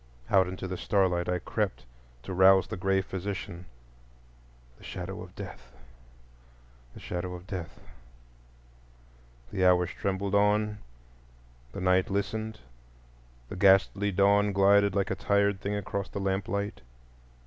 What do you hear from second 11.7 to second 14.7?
the night listened; the ghastly dawn